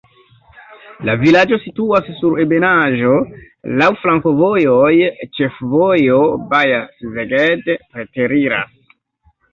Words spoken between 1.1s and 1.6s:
vilaĝo